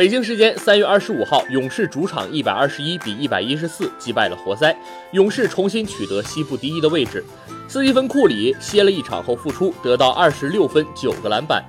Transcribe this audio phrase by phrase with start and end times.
[0.00, 4.74] 北京时间三月二十五号，勇士主场一百二十一比一百一十四击败了活塞，
[5.10, 7.22] 勇士重新取得西部第一的位置。
[7.68, 11.62] 斯蒂芬·库里歇了一场后复出，得到二十六分、九个篮板；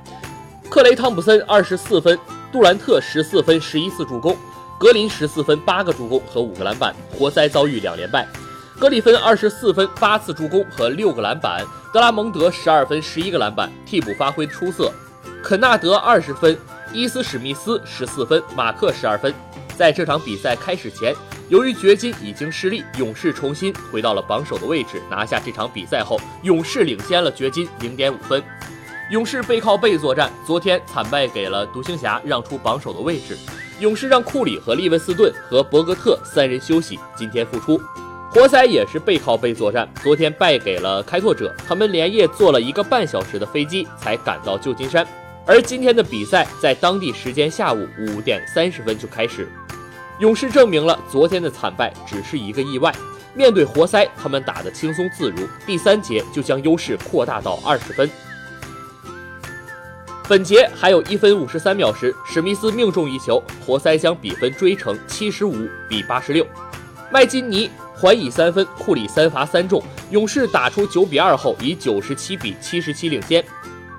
[0.69, 2.17] 克雷·汤普森二十四分，
[2.53, 4.33] 杜兰特十四分、十一次助攻，
[4.79, 6.95] 格林十四分、八个助攻和五个篮板。
[7.11, 8.25] 活塞遭遇两连败。
[8.79, 14.89] 格里芬二十四分、八次助攻和六个篮板，德拉蒙德十二分、十一个篮板，替补发挥出色。
[15.43, 16.57] 肯纳德二十分，
[16.93, 19.33] 伊斯史密斯十四分，马克十二分。
[19.77, 21.15] 在这场比赛开始前，
[21.47, 25.01] 由于掘金已经失利，勇士重新回到了榜首的位置。
[25.09, 28.43] 拿下这场比赛后，勇士领先了掘金零点五分。
[29.09, 33.37] 勇士背靠背作战，昨天惨败给了独行侠，让出榜首的位置。
[33.79, 37.81] 勇士让库里和利文斯顿和博格特三人休息，今天复出。
[38.31, 45.07] 活塞也是背靠背作战，昨天败给了开拓者，他们连夜坐了一个半小时的飞机才赶到旧金山。
[45.51, 49.45] 而今天的比赛在当地时间下午五点三十分就开始。
[50.19, 52.89] 勇士证明了昨天的惨败只是一个意外，
[53.33, 58.09] 面对活塞，他们打得轻松自如，第三节就将优势扩大到二十分。
[60.29, 66.47] 本节还有一分五十三秒时，史密斯命中一球，活塞将比分追成七十五比八十六。
[67.11, 67.69] 麦金尼。
[67.93, 73.45] 还以三分，库里三罚三中，勇士打出九比二后，以九十七比七十七领先。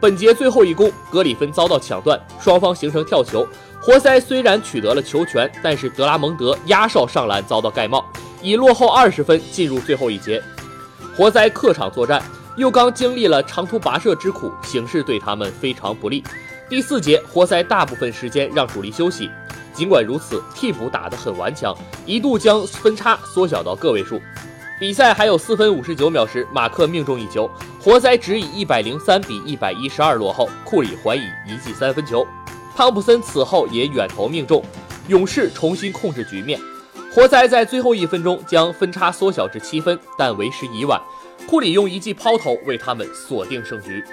[0.03, 3.47] 本节最后一攻，格里芬遭到抢断，双方形成跳球。
[3.81, 8.05] 活塞虽然取得了球权，但是德拉蒙德压哨上篮遭到盖帽，
[8.41, 10.43] 以落后二十分进入最后一节。
[11.17, 12.21] 活塞客场作战，
[12.57, 16.25] 又刚经历了长途跋涉之苦，形势对他们非常不利。
[16.69, 19.31] 第四节，活塞大部分时间让主力休息。
[19.73, 21.73] 尽管如此，替补打得很顽强，
[22.05, 24.21] 一度将分差缩小到个位数。
[24.83, 27.49] 比赛还有四分五十九秒时，马克命中一球，
[27.81, 30.51] 活塞只以一百零三比一百一十二落后。
[30.65, 32.27] 库里还以一记三分球，
[32.75, 34.61] 汤普森此后也远投命中，
[35.07, 36.59] 勇士重新控制局面。
[37.15, 41.01] 活塞在最后一分钟将分差缩小至七分，但为时已晚。
[41.49, 44.05] 库里用一记抛投为他们锁定胜局。